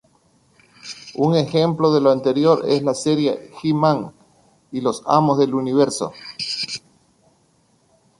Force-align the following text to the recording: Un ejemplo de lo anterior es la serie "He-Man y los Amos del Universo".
Un 1.13 1.35
ejemplo 1.35 1.93
de 1.93 2.01
lo 2.01 2.09
anterior 2.09 2.63
es 2.67 2.81
la 2.81 2.95
serie 2.95 3.51
"He-Man 3.61 4.11
y 4.71 4.81
los 4.81 5.03
Amos 5.05 5.37
del 5.37 5.53
Universo". 5.53 6.11